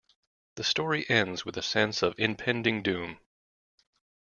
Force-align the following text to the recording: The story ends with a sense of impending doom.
The 0.55 0.63
story 0.63 1.07
ends 1.11 1.45
with 1.45 1.57
a 1.57 1.61
sense 1.61 2.01
of 2.01 2.15
impending 2.17 2.81
doom. 2.81 3.19